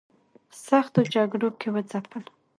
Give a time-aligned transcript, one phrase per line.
[0.65, 2.23] سختو جګړو کې وځپل.